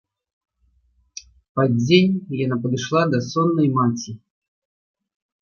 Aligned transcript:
Пад 1.59 1.69
дзень 1.81 2.15
яна 2.45 2.57
падышла 2.65 3.01
да 3.13 3.19
соннай 3.29 3.69
маці. 3.77 4.11